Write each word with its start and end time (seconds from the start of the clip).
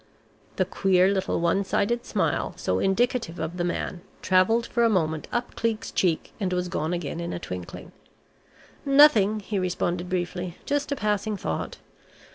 The 0.55 0.65
queer 0.65 1.09
little 1.09 1.39
one 1.39 1.63
sided 1.63 2.07
smile, 2.07 2.55
so 2.57 2.79
indicative 2.79 3.37
of 3.39 3.57
the 3.57 3.63
man, 3.63 4.01
travelled 4.23 4.65
for 4.65 4.83
a 4.83 4.89
moment 4.89 5.27
up 5.31 5.55
Cleek's 5.55 5.91
cheek 5.91 6.31
and 6.39 6.51
was 6.53 6.69
gone 6.69 6.91
again 6.91 7.19
in 7.19 7.33
a 7.33 7.37
twinkling. 7.39 7.91
"Nothing," 8.83 9.41
he 9.41 9.59
responded 9.59 10.09
briefly. 10.09 10.57
"Just 10.65 10.91
a 10.91 10.95
passing 10.95 11.37
thought. 11.37 11.77